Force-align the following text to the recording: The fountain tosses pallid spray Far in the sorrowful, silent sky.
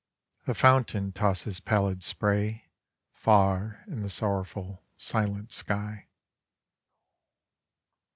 The 0.45 0.55
fountain 0.55 1.11
tosses 1.11 1.59
pallid 1.59 2.01
spray 2.01 2.71
Far 3.13 3.83
in 3.85 4.01
the 4.01 4.09
sorrowful, 4.09 4.81
silent 4.97 5.51
sky. 5.51 6.07